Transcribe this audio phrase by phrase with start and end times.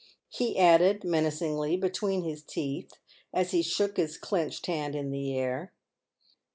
[0.31, 2.93] he added, menacingly, between his teeth,
[3.31, 5.73] as he shook his clenched hand in the air.